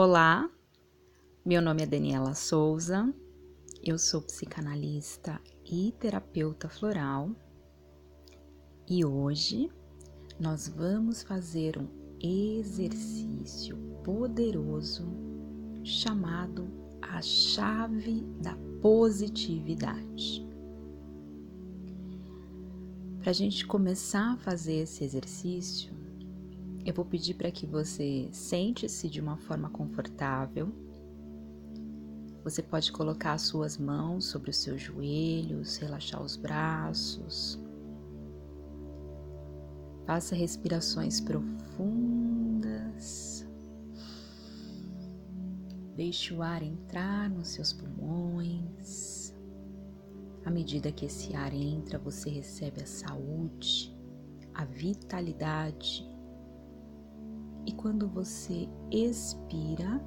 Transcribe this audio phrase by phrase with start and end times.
[0.00, 0.48] Olá,
[1.44, 3.12] meu nome é Daniela Souza,
[3.82, 7.32] eu sou psicanalista e terapeuta floral
[8.88, 9.68] e hoje
[10.38, 11.88] nós vamos fazer um
[12.22, 15.04] exercício poderoso
[15.82, 16.68] chamado
[17.02, 20.46] a chave da positividade.
[23.18, 25.97] Para a gente começar a fazer esse exercício,
[26.84, 30.72] eu vou pedir para que você sente-se de uma forma confortável.
[32.44, 37.58] Você pode colocar as suas mãos sobre os seus joelhos, relaxar os braços.
[40.06, 42.26] Faça respirações profundas.
[45.94, 49.34] Deixe o ar entrar nos seus pulmões.
[50.44, 53.94] À medida que esse ar entra, você recebe a saúde,
[54.54, 56.08] a vitalidade
[57.68, 60.02] e quando você expira,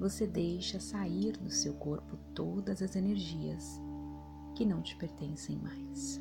[0.00, 3.78] você deixa sair do seu corpo todas as energias
[4.54, 6.18] que não te pertencem mais.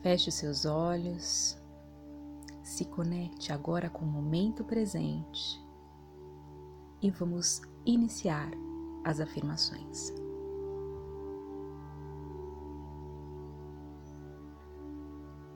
[0.00, 1.56] Feche os seus olhos,
[2.64, 5.64] se conecte agora com o momento presente
[7.00, 8.50] e vamos iniciar
[9.04, 10.21] as afirmações.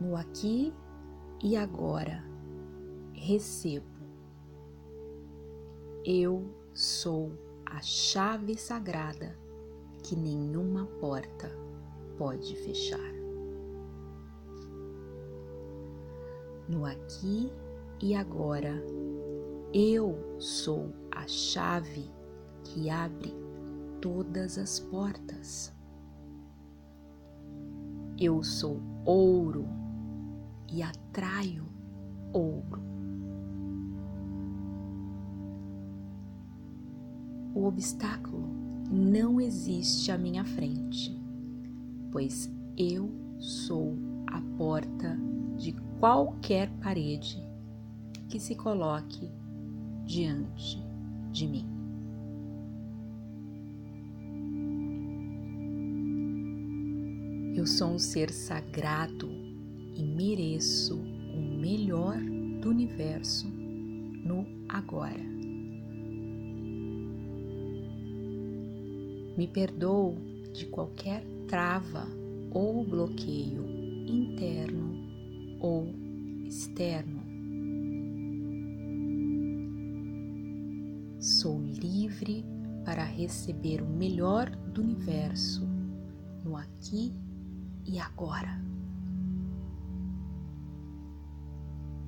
[0.00, 0.72] No aqui
[1.42, 2.22] e agora,
[3.12, 3.86] recebo.
[6.04, 6.44] Eu
[6.74, 7.32] sou
[7.64, 9.36] a chave sagrada
[10.02, 11.50] que nenhuma porta
[12.16, 13.16] pode fechar.
[16.68, 17.50] No aqui
[18.00, 18.74] e agora,
[19.72, 22.10] eu sou a chave
[22.64, 23.34] que abre
[24.00, 25.72] todas as portas.
[28.18, 29.85] Eu sou ouro
[30.70, 31.66] e atraio
[32.32, 32.82] ouro.
[37.54, 38.48] O obstáculo
[38.90, 41.18] não existe à minha frente,
[42.12, 43.96] pois eu sou
[44.26, 45.18] a porta
[45.56, 47.42] de qualquer parede
[48.28, 49.30] que se coloque
[50.04, 50.82] diante
[51.32, 51.66] de mim.
[57.56, 59.45] Eu sou um ser sagrado
[59.96, 62.18] e mereço o melhor
[62.60, 65.24] do universo no agora.
[69.36, 70.16] Me perdoo
[70.52, 72.06] de qualquer trava
[72.50, 73.64] ou bloqueio
[74.06, 74.96] interno
[75.60, 75.86] ou
[76.46, 77.22] externo.
[81.20, 82.44] Sou livre
[82.84, 85.66] para receber o melhor do universo
[86.44, 87.12] no aqui
[87.84, 88.75] e agora.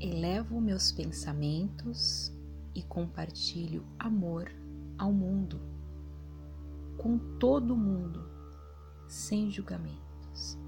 [0.00, 2.32] Elevo meus pensamentos
[2.74, 4.48] e compartilho amor
[4.96, 5.60] ao mundo,
[6.96, 8.20] com todo mundo,
[9.08, 10.58] sem julgamentos.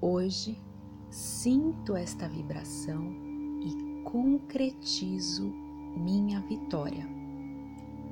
[0.00, 0.62] Hoje
[1.10, 3.02] sinto esta vibração
[3.60, 5.48] e concretizo
[5.96, 7.04] minha vitória,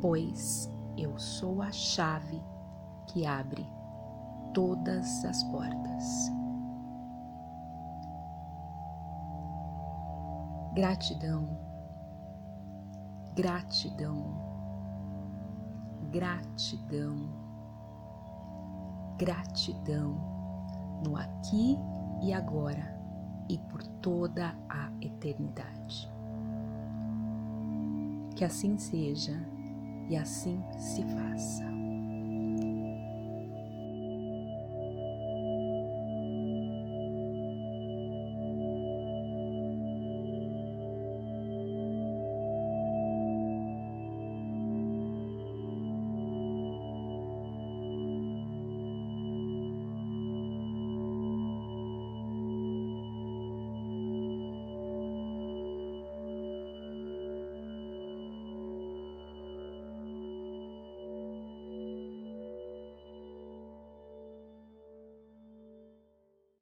[0.01, 0.69] pois
[0.99, 2.41] eu sou a chave
[3.13, 3.65] que abre
[4.53, 6.46] todas as portas.
[10.77, 11.49] Gratidão,
[13.35, 14.27] gratidão,
[16.13, 17.17] gratidão,
[19.17, 21.79] gratidão no aqui
[22.21, 22.95] e agora
[23.49, 26.13] e por toda a eternidade.
[28.35, 29.33] Que assim seja
[30.11, 31.76] e assim se faça.